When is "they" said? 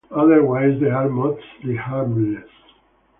0.79-0.89